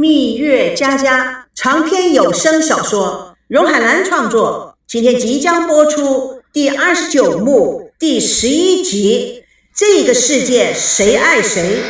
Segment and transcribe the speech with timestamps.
[0.00, 9.44] 蜜月佳佳长篇有声小说，荣海兰创作，今天即将播出第二十九幕第十一集。
[9.76, 11.82] 这个世界谁爱谁？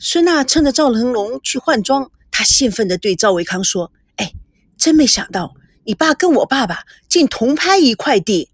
[0.00, 4.32] 孙娜趁着赵腾龙去换装，她兴奋地对赵维康说：“哎，
[4.76, 5.54] 真没想到
[5.84, 8.50] 你爸跟我爸爸竟同拍一块地。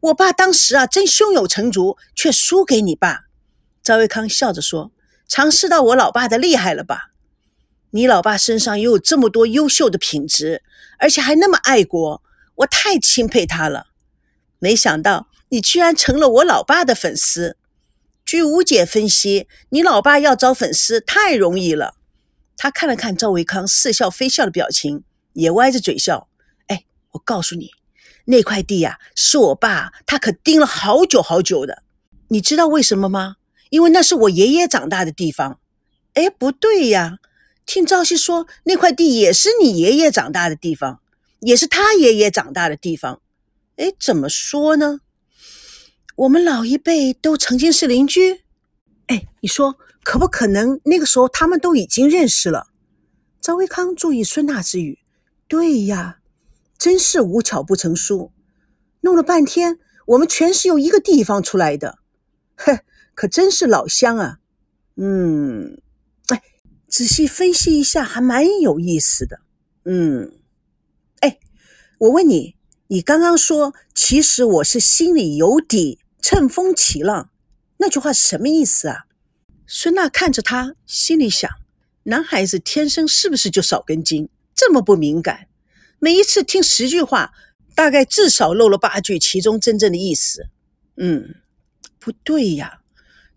[0.00, 3.26] 我爸当时啊，真胸有成竹，却输给你爸。”
[3.80, 4.90] 赵维康笑着说。
[5.26, 7.10] 尝试到我老爸的厉害了吧？
[7.90, 10.62] 你老爸身上又有这么多优秀的品质，
[10.98, 12.22] 而且还那么爱国，
[12.56, 13.86] 我太钦佩他了。
[14.58, 17.56] 没想到你居然成了我老爸的粉丝。
[18.24, 21.94] 据吴姐分析，你老爸要找粉丝太容易了。
[22.56, 25.04] 他看了看赵维康似笑非笑的表情，
[25.34, 26.28] 也歪着嘴笑。
[26.68, 27.70] 哎，我告诉你，
[28.24, 31.82] 那块地呀，是我爸他可盯了好久好久的。
[32.28, 33.36] 你知道为什么吗？
[33.70, 35.60] 因为那是我爷爷长大的地方，
[36.14, 37.18] 哎，不对呀！
[37.66, 41.00] 听赵熙说，那块地也是你爷爷长大的地方，
[41.40, 43.22] 也是他爷爷长大的地方。
[43.76, 45.00] 哎，怎么说呢？
[46.16, 48.42] 我们老一辈都曾经是邻居。
[49.06, 50.78] 哎，你说可不可能？
[50.84, 52.68] 那个时候他们都已经认识了。
[53.40, 54.98] 赵维康注意孙娜之语，
[55.48, 56.18] 对呀，
[56.78, 58.30] 真是无巧不成书。
[59.00, 61.98] 弄了半天，我们全是由一个地方出来的。
[62.56, 62.78] 哼。
[63.14, 64.38] 可真是老乡啊，
[64.96, 65.80] 嗯，
[66.28, 66.42] 哎，
[66.88, 69.40] 仔细分析一下，还蛮有意思的，
[69.84, 70.32] 嗯，
[71.20, 71.38] 哎，
[71.98, 72.56] 我问你，
[72.88, 77.30] 你刚刚说其实我是心里有底，乘风起浪，
[77.78, 79.06] 那句话是什么意思啊？
[79.66, 81.50] 孙娜看着他，心里想：
[82.04, 85.48] 男孩子天生是不是就少根筋，这么不敏感？
[85.98, 87.32] 每一次听十句话，
[87.74, 90.48] 大概至少漏了八句其中真正的意思。
[90.96, 91.36] 嗯，
[91.98, 92.82] 不对呀。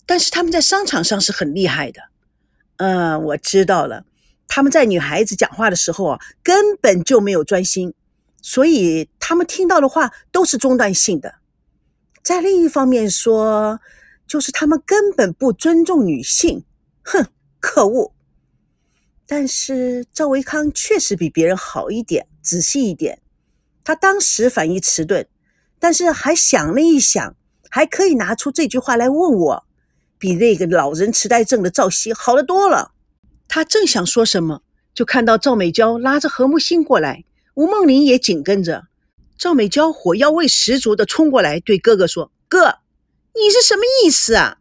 [0.08, 2.02] 但是他们在商场上是很厉害的，
[2.77, 4.05] 嗯，我知道了。
[4.47, 7.94] 他们在女孩子讲话的时候啊，根本就没有专心，
[8.41, 11.36] 所以他们听到的话都是中断性的。
[12.23, 13.82] 在另一方面说，
[14.26, 16.64] 就是他们根本不尊重女性。
[17.03, 17.27] 哼，
[17.59, 18.14] 可恶！
[19.26, 23.20] 但是赵维康确实比别人好一点，仔细一点。
[23.83, 25.27] 他当时反应迟钝，
[25.77, 27.36] 但是还想了一想，
[27.70, 29.67] 还可以拿出这句话来问我。
[30.17, 32.92] 比那个老人痴呆症的赵熙好得多了。
[33.48, 34.61] 他正想说什么，
[34.94, 37.23] 就看到赵美娇拉着何木心过来，
[37.54, 38.88] 吴梦玲也紧跟着。
[39.38, 42.80] 赵美娇火药味十足的冲过来，对哥哥说：“哥，
[43.36, 44.58] 你是什么意思啊？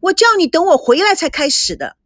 [0.00, 1.96] 我叫你等我回来才开始的。”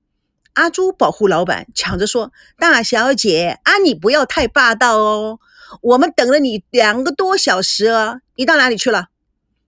[0.54, 5.38] 阿朱保护老板，抢着说：“大小姐，啊，你不要太霸道哦。
[5.82, 9.09] 我们等了你两个多小时啊，你到哪里去了？”“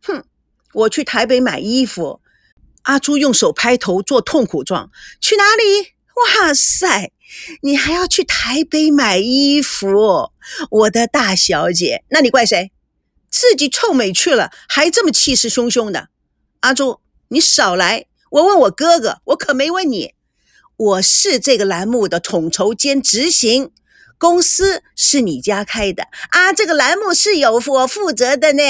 [0.02, 0.24] 哼，
[0.72, 2.20] 我去台北买衣服。”
[2.86, 5.94] 阿朱用手拍头做痛苦状，去哪里？
[6.14, 7.12] 哇塞，
[7.62, 10.30] 你还要去台北买衣服，
[10.70, 12.70] 我的大小姐，那你怪谁？
[13.28, 16.08] 自己臭美去了，还这么气势汹汹的。
[16.60, 18.06] 阿朱，你少来！
[18.30, 20.14] 我问我哥哥，我可没问你。
[20.76, 23.72] 我是这个栏目的统筹兼执行，
[24.16, 28.62] 公司是你家开的啊，这个栏目是有我负责的呢。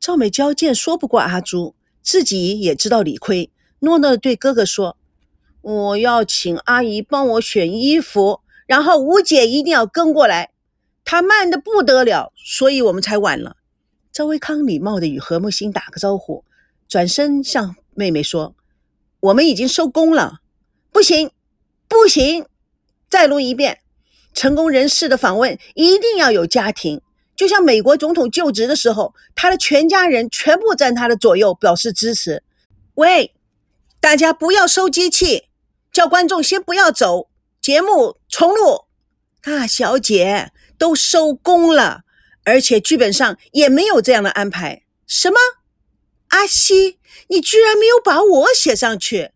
[0.00, 1.76] 赵美娇见说不过阿朱。
[2.04, 4.98] 自己也知道理亏，诺诺对哥哥说
[5.62, 10.50] ：“我要请阿姨帮我选衣服，然后吴姐一定要跟过来，
[11.02, 13.56] 她慢的不得了，所以我们才晚了。”
[14.12, 16.44] 赵维康礼貌的与何木星打个招呼，
[16.86, 18.54] 转身向妹妹说
[19.20, 20.40] ：“我们已经收工了，
[20.92, 21.30] 不行，
[21.88, 22.44] 不行，
[23.08, 23.78] 再录一遍。
[24.34, 27.00] 成功人士的访问一定要有家庭。”
[27.36, 32.42] 就像美国总统就职的时候，他的全家人全部站他的左右表示支持。
[32.94, 33.34] 喂，
[34.00, 35.48] 大家不要收机器，
[35.92, 37.28] 叫观众先不要走，
[37.60, 38.84] 节目重录。
[39.42, 42.02] 大小姐都收工了，
[42.44, 44.82] 而且剧本上也没有这样的安排。
[45.06, 45.36] 什么？
[46.28, 49.32] 阿西，你居然没有把我写上去？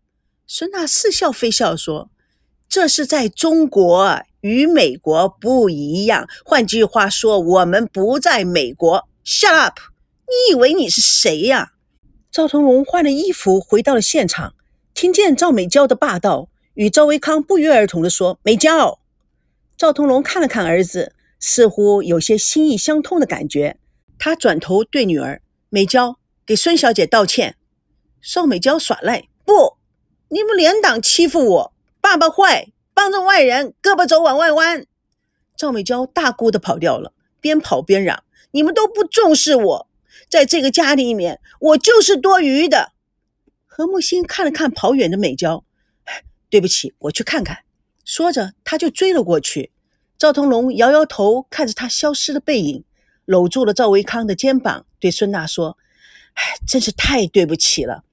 [0.47, 2.09] 孙娜似笑非笑说
[2.67, 6.27] ：“这是在中国。”与美国不一样。
[6.45, 9.07] 换句话说，我们不在美国。
[9.25, 9.79] Shut up！
[10.25, 11.73] 你以为你是谁呀？
[12.31, 14.53] 赵腾龙换了衣服回到了现场，
[14.93, 18.99] 听见赵美娇的霸道，与赵维康不约而同地说：“美娇。”
[19.77, 23.77] 赵腾龙看了看儿子，似乎有些心意相通的感觉。
[24.17, 27.55] 他转头对女儿美娇：“给孙小姐道歉。”
[28.21, 29.77] 邵美娇耍赖：“不，
[30.29, 32.67] 你们连党欺负我，爸爸坏。”
[33.09, 34.85] 帮着外人，胳膊肘往外弯。
[35.57, 37.11] 赵美娇大哭的跑掉了，
[37.41, 38.23] 边跑边嚷
[38.53, 39.89] ：“你们都不重视我，
[40.29, 42.91] 在这个家里面，我就是多余的。”
[43.65, 45.63] 何木心看了看跑远的美娇，
[46.51, 47.63] 对不起，我去看看。
[48.05, 49.71] 说着，他就追了过去。
[50.15, 52.83] 赵腾龙摇摇头，看着他消失的背影，
[53.25, 55.79] 搂住了赵维康的肩膀，对孙娜说
[56.35, 58.03] ：“哎，真是太对不起了。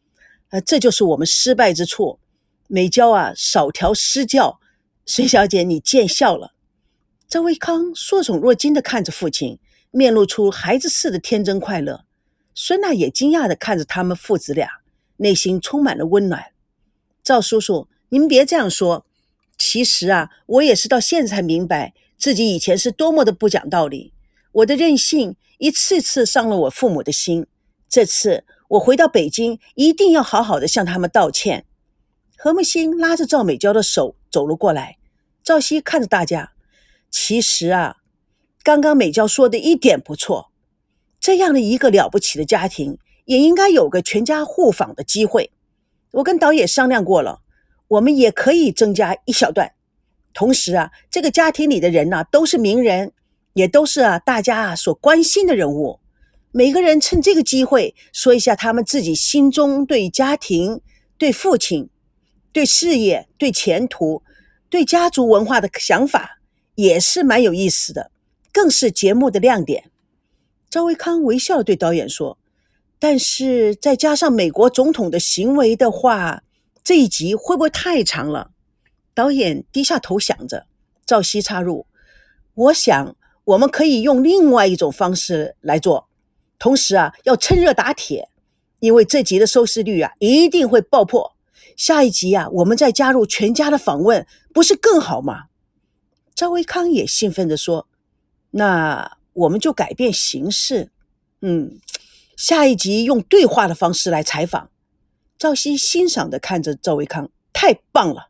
[0.49, 2.19] 呃，这就是我们失败之处。
[2.67, 4.59] 美娇啊，少调失教。
[5.07, 6.53] 孙小姐，你见笑了。”
[7.29, 9.59] 赵维康受宠若惊地看着父亲，
[9.91, 12.05] 面露出孩子似的天真快乐。
[12.55, 14.69] 孙娜也惊讶地看着他们父子俩，
[15.19, 16.47] 内心充满了温暖。
[17.23, 19.07] 赵叔叔，您别这样说。
[19.59, 24.13] 其实啊，我也是到现在才明白自己以前是多么的不讲道理。
[24.53, 27.47] 我的任性一次次伤了我父母的心。
[27.89, 31.65] 这次我回到北京，一定要好好的向他们道歉。
[32.37, 34.99] 何木星拉着赵美娇的手走了过来。
[35.43, 36.53] 赵熙看着大家，
[37.11, 37.97] 其实啊，
[38.63, 40.51] 刚刚美娇说的一点不错。
[41.21, 45.51] 这样的一个了不起的家庭，也应该有个全家互访的机会。
[46.13, 47.43] 我跟导演商量过了。
[47.89, 49.73] 我们也可以增加一小段，
[50.35, 53.13] 同时啊，这个家庭里的人呢都是名人，
[53.53, 56.01] 也都是啊大家啊所关心的人物。
[56.51, 60.81] 每个人趁这个机会说一下他们自己心中对家庭、
[61.17, 61.89] 对父亲、
[62.57, 64.23] 对事业、对前途、
[64.71, 66.39] 对家族文化的想法，
[66.75, 68.11] 也是蛮有意思的，
[68.51, 69.91] 更是节目的亮点。
[70.71, 72.39] 赵维康微笑对导演说
[72.99, 76.45] ：“但是再加上美国总统的行为的话。”
[76.83, 78.53] 这一集会不会太长了？
[79.13, 80.67] 导演低下头想着。
[81.05, 81.85] 赵熙插入
[82.55, 83.15] ：“我想
[83.45, 86.09] 我们可以用另外一种方式来做，
[86.59, 88.31] 同时啊，要趁热打铁，
[88.81, 91.36] 因为这集的收视率啊一定会爆破。
[91.77, 95.45] 下一集啊，我们再加入全家的访问，不是更好吗？”
[96.35, 97.89] 赵维康也兴奋地说
[98.53, 100.91] ：“那我们就改变形式，
[101.41, 101.79] 嗯，
[102.37, 104.71] 下一集用对话的方式来采访。”
[105.39, 108.29] 赵熙欣赏地看着赵维康，太棒了。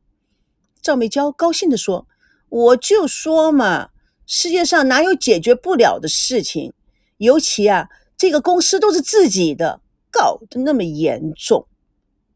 [0.83, 2.07] 赵美娇高兴地说
[2.49, 3.91] ：“我就说嘛，
[4.27, 6.73] 世界上哪有解决不了的事情？
[7.19, 9.81] 尤其啊，这个公司都是自己的，
[10.11, 11.67] 搞得那么严重。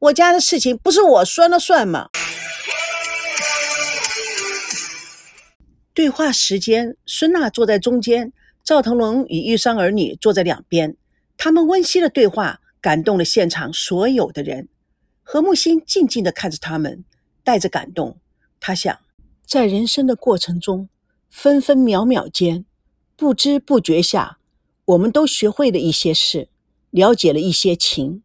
[0.00, 2.08] 我家的事情不是我说了算吗？”
[5.94, 8.32] 对话时间，孙娜坐在中间，
[8.64, 10.96] 赵腾龙与玉山儿女坐在两边，
[11.36, 12.60] 他们温馨的对话。
[12.82, 14.70] 感动了现场所有的人，
[15.22, 17.04] 何木心静静地看着他们，
[17.44, 18.16] 带着感动。
[18.58, 18.98] 他想，
[19.44, 20.88] 在人生的过程中，
[21.28, 22.64] 分分秒秒间，
[23.16, 24.38] 不知不觉下，
[24.86, 26.48] 我们都学会了一些事，
[26.88, 28.22] 了解了一些情。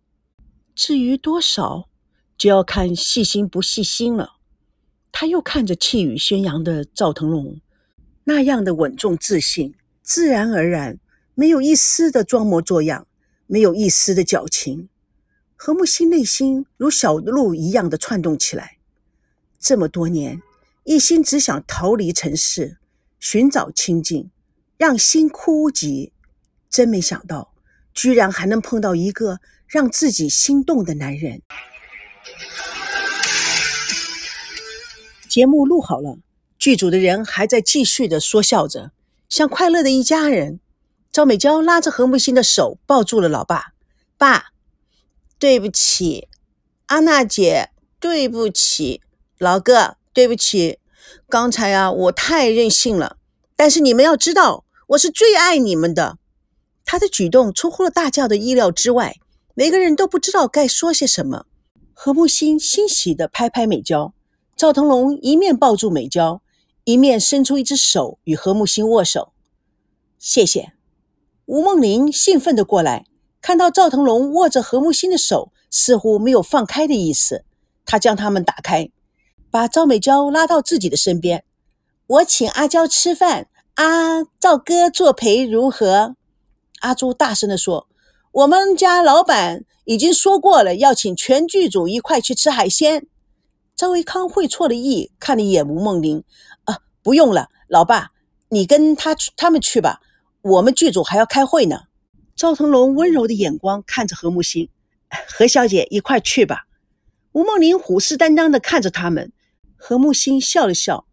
[0.75, 1.89] 至于多少，
[2.37, 4.33] 就要看细心不细心了。
[5.11, 7.61] 他又看着气宇轩扬的赵腾龙，
[8.25, 9.73] 那样的稳重自信，
[10.03, 10.99] 自然而然，
[11.33, 13.07] 没有一丝的装模作样。
[13.47, 14.89] 没有一丝的矫情，
[15.55, 18.79] 何木心内心如小鹿一样的窜动起来。
[19.59, 20.41] 这么多年，
[20.83, 22.79] 一心只想逃离尘世，
[23.19, 24.31] 寻找清净，
[24.77, 26.11] 让心枯竭。
[26.71, 27.53] 真没想到，
[27.95, 31.41] 居然还能碰到一个让自己心动的男人。
[35.29, 36.19] 节目录好了，
[36.59, 38.91] 剧组的人还在继续的说笑着，
[39.27, 40.59] 像快乐的一家人。
[41.11, 43.73] 赵美娇拉着何木心的手，抱住了老爸。
[44.17, 44.47] 爸，
[45.39, 46.27] 对不起，
[46.87, 47.69] 安娜姐，
[47.99, 49.01] 对不起，
[49.37, 50.79] 老哥，对不起。
[51.29, 53.17] 刚才啊，我太任性了。
[53.55, 56.17] 但是你们要知道，我是最爱你们的。
[56.85, 59.17] 他的举动出乎了大家的意料之外，
[59.55, 61.45] 每个人都不知道该说些什么。
[61.93, 64.13] 何木心欣喜地拍拍美娇，
[64.55, 66.41] 赵腾龙一面抱住美娇，
[66.83, 69.33] 一面伸出一只手与何木心握手。
[70.19, 70.73] 谢谢。
[71.45, 73.05] 吴梦玲兴奋地过来，
[73.41, 77.45] 看到赵腾龙握着何木心的手，似乎没有放开的意思。
[77.85, 78.89] 他将他们打开，
[79.49, 81.43] 把赵美娇拉到自己的身边。
[82.07, 86.15] 我请阿娇吃饭，阿赵哥作陪如何？
[86.85, 87.87] 阿朱大声地说
[88.31, 93.07] ：“我们家老板已经说过了，要请全剧组一块去吃海鲜。”
[93.75, 96.23] 赵维康会错了意，看了一眼吴梦玲
[96.65, 98.11] ：“啊，不用了，老爸，
[98.49, 99.99] 你跟他去他们去吧。”
[100.43, 101.85] 我们剧组还要开会呢。
[102.35, 104.69] 赵腾龙温柔的眼光看着何木心，
[105.27, 106.67] 何小姐一块去吧。
[107.31, 109.31] 吴梦玲虎视眈眈的看着他们。
[109.75, 111.07] 何木心笑了笑：“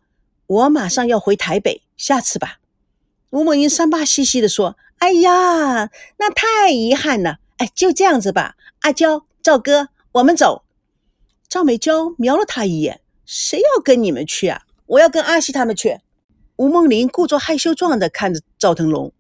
[0.46, 2.58] 我马上要回台北，下次吧。”
[3.30, 7.38] 吴梦玲三八兮兮的说：“哎呀，那太遗憾了。
[7.56, 8.54] 哎，就这样子吧。
[8.82, 10.62] 阿娇、赵哥，我们走。”
[11.50, 14.62] 赵美娇瞄了他一眼：“谁要跟你们去啊？
[14.86, 15.98] 我要跟阿西他们去。”
[16.54, 19.12] 吴梦玲故作害羞状的看着赵腾龙。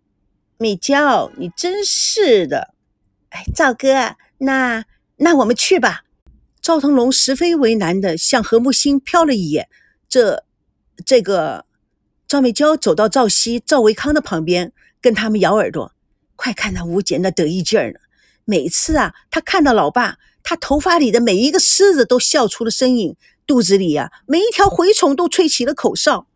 [0.56, 2.74] 美娇，你真是的！
[3.30, 4.84] 哎，赵哥，那
[5.16, 6.04] 那我们去吧。
[6.60, 9.68] 赵腾龙十分为难的向何木星瞟了一眼。
[10.08, 10.44] 这，
[11.04, 11.66] 这个，
[12.32, 14.72] 赵美娇走到赵熙、赵维康的旁边，
[15.02, 15.92] 跟他们咬耳朵
[16.34, 17.98] ：“快看那吴姐那得意劲儿呢！
[18.46, 26.26] 每次啊，她看到老爸，她头发里的每一个虱子都笑出了声音，肚子里呀，每一条蛔虫都吹起了口哨。”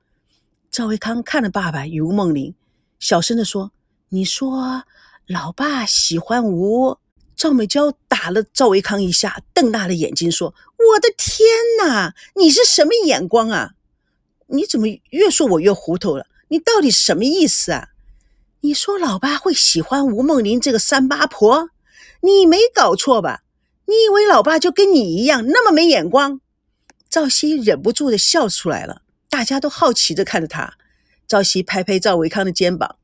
[0.71, 2.55] 赵维康看了爸爸与吴梦玲，
[2.99, 3.73] 小声的说
[4.13, 4.83] ：“你说，
[5.27, 6.99] 老爸喜欢吴？”
[7.35, 11.49] 赵美娇打了赵维康一下，瞪大了眼睛说：“我的天
[11.79, 13.76] 哪，你是什么眼光啊？
[14.47, 16.27] 你怎么越说我越糊涂了？
[16.49, 17.89] 你到底什么意思啊？
[18.61, 21.71] 你说老爸会喜欢吴梦玲这个三八婆？
[22.21, 23.43] 你没搞错吧？
[23.87, 26.41] 你以为老爸就跟你一样那么没眼光？”
[27.09, 30.75] 赵熙忍不住的笑出来了，大家都好奇的看着他。
[31.27, 32.97] 赵熙拍拍赵维康的肩膀，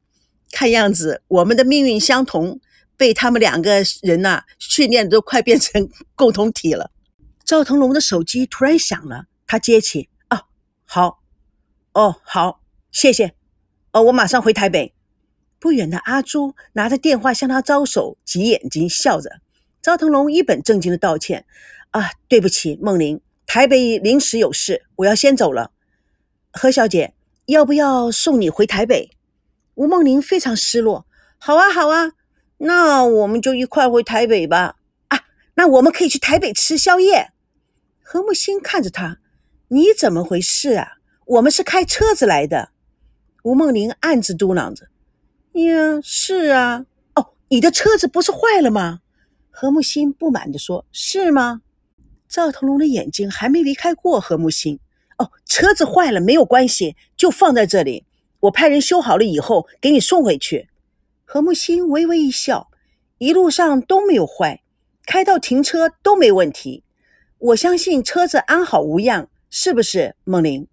[0.50, 2.60] 看样子我们的命运相同。
[2.94, 6.92] 被他们两个人呐训练的都快变成共同体了。
[7.44, 10.42] 赵腾龙的手机突然响了，他接起，啊，
[10.84, 11.18] 好，
[11.92, 13.34] 哦，好，谢谢，
[13.92, 14.94] 哦，我马上回台北。
[15.58, 19.40] 不远的阿朱拿着电话向他招手，挤眼睛笑着。
[19.82, 21.44] 赵腾龙一本正经的道歉，
[21.90, 25.70] 啊，对不起，梦玲，台北临时有事，我要先走了。
[26.52, 27.14] 何小姐，
[27.46, 29.10] 要不要送你回台北？
[29.74, 31.06] 吴梦玲非常失落。
[31.38, 32.12] 好啊，好啊。
[32.58, 34.76] 那我们就一块回台北吧。
[35.08, 35.20] 啊，
[35.54, 37.32] 那我们可以去台北吃宵夜。
[38.02, 39.18] 何木星看着他，
[39.68, 40.98] 你怎么回事啊？
[41.26, 42.70] 我们是开车子来的。
[43.44, 44.86] 吴梦玲暗自嘟囔着
[45.60, 46.86] ：“呀，是啊。
[47.14, 49.00] 哦，你的车子不是坏了吗？”
[49.50, 51.62] 何木星不满地说：“是吗？”
[52.28, 54.78] 赵腾龙的眼睛还没离开过何木星。
[55.18, 58.06] 哦，车子坏了没有关系，就放在这里，
[58.40, 60.68] 我派人修好了以后给你送回去。
[61.24, 62.70] 何木星微微一笑，
[63.18, 64.62] 一路上都没有坏，
[65.04, 66.82] 开到停车都没问题。
[67.38, 70.66] 我相信车子安好无恙，是不是，梦玲？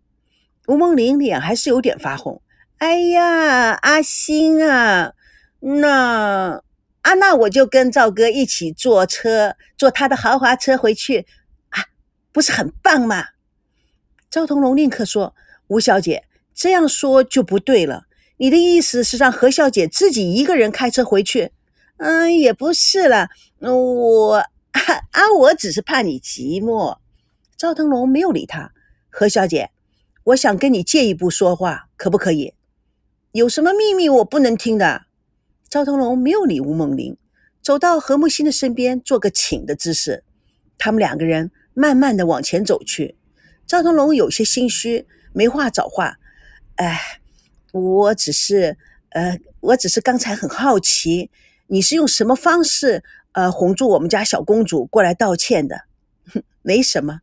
[0.69, 2.43] 吴梦玲脸还是有点发红。
[2.77, 5.13] 哎呀，阿星啊，
[5.61, 6.61] 那
[7.01, 11.25] 啊，那我就跟赵哥一起坐车，坐他的豪华车回去
[11.69, 11.85] 啊，
[12.31, 13.29] 不是很棒吗？
[14.29, 15.33] 赵同龙立刻说
[15.69, 18.03] ：“吴小姐这样说就不对了。”
[18.38, 21.51] 你的意思是让何小姐自己一个人开车回去？
[21.97, 26.99] 嗯，也不是了，我啊，我只是怕你寂寞。
[27.57, 28.71] 赵腾龙没有理他。
[29.09, 29.71] 何小姐，
[30.29, 32.53] 我想跟你借一步说话，可不可以？
[33.31, 35.05] 有什么秘密我不能听的？
[35.67, 37.17] 赵腾龙没有理吴梦玲，
[37.63, 40.24] 走到何木心的身边，做个请的姿势。
[40.77, 43.17] 他们两个人慢慢的往前走去。
[43.65, 46.17] 赵腾龙有些心虚，没话找话。
[46.75, 47.00] 哎。
[47.71, 48.77] 我只是，
[49.09, 51.29] 呃，我只是刚才很好奇，
[51.67, 55.83] 你是用什么方式，呃，哄住我们家小公主过来道歉的？
[56.33, 57.21] 哼 没什么。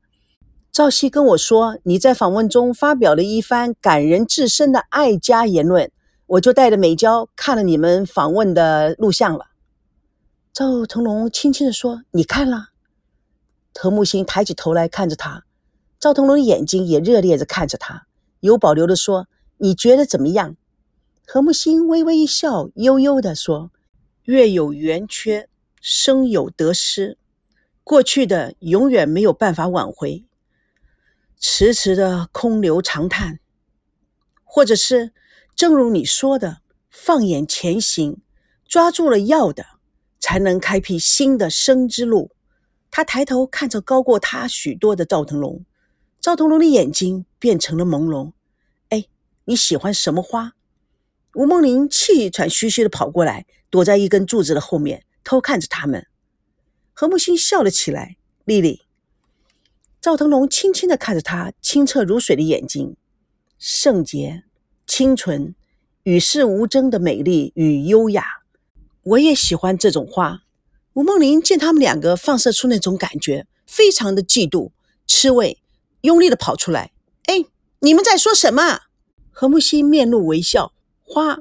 [0.76, 5.90] 赵熙跟我说，你在访问中发表了一番感人至深的爱家言论，
[6.26, 9.46] 我就带着美娇看了你们访问的录像了。
[10.52, 12.72] 赵腾龙轻轻地说：“你看了？”
[13.72, 15.46] 何木星抬起头来看着他，
[15.98, 18.06] 赵腾龙的眼睛也热烈地看着他，
[18.40, 19.28] 有保留地说。
[19.56, 20.56] 你觉得怎么样？
[21.26, 23.70] 何木星微微一笑，悠悠地说
[24.24, 25.48] ：“月有圆缺，
[25.80, 27.16] 生有得失，
[27.82, 30.26] 过去的永远没有办法挽回，
[31.38, 33.40] 迟迟的空留长叹，
[34.42, 35.12] 或者是，
[35.54, 38.22] 正如你说的，放眼前行，
[38.66, 39.66] 抓住了要的，
[40.18, 42.32] 才能开辟新的生之路。”
[42.90, 45.64] 他抬头看着高过他许多的赵腾龙，
[46.20, 48.32] 赵腾龙的眼睛变成了朦胧。
[48.88, 49.04] 哎
[49.44, 50.54] 你喜欢什么花？
[51.34, 56.06] 吴梦玲气喘吁吁的跑过来，躲在一根柱子的后面，偷看着他们。
[56.94, 58.16] 何木星笑了起来。
[58.46, 58.85] 丽丽，
[60.06, 62.96] 赵腾龙轻轻的看着她清澈如水的眼睛，
[63.58, 64.44] 圣洁、
[64.86, 65.56] 清纯、
[66.04, 68.24] 与世无争的美丽与优雅。
[69.02, 70.42] 我也喜欢这种花。
[70.92, 74.70] 吴梦玲见他们两个放射出那种感觉，非常的嫉妒、
[75.08, 75.58] 吃味，
[76.02, 76.92] 用力的跑出来。
[77.24, 77.44] 哎，
[77.80, 78.82] 你们在说什么？
[79.32, 80.72] 何木西面露微笑，
[81.02, 81.40] 花。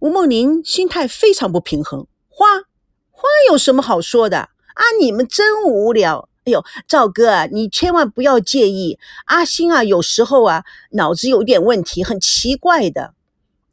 [0.00, 2.64] 吴梦玲心态非常不平衡，花
[3.10, 4.84] 花有什么好说的啊？
[5.00, 6.28] 你们真无聊。
[6.44, 8.98] 哎呦，赵哥啊，你千万不要介意。
[9.24, 13.14] 阿星啊，有时候啊，脑子有点问题，很奇怪的。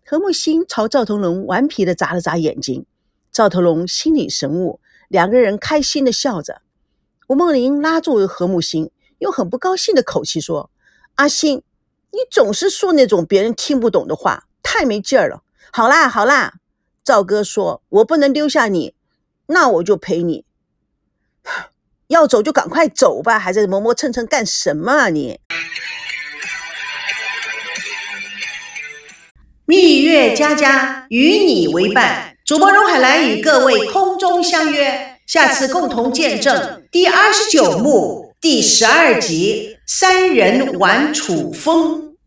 [0.05, 2.85] 何木星朝赵腾龙顽皮的眨了眨眼睛，
[3.31, 6.61] 赵腾龙心领神悟，两个人开心的笑着。
[7.27, 10.69] 吴梦玲拉住何木星，用很不高兴的口气说
[11.15, 11.63] ：“阿星。”
[12.13, 15.43] 你总是说那种别人听不懂的话，太没劲儿了。
[15.71, 16.55] 好啦好啦，
[17.05, 18.93] 赵哥说我不能丢下你，
[19.45, 20.43] 那我就陪你。
[22.11, 25.39] 要走就赶快走吧，还在磨磨蹭蹭干什么啊你？
[29.63, 42.01] 蜜月佳佳与你为伴，主播荣海兰与各位空中相约，下次共同见证第二十九幕第十二集《三人玩楚风》。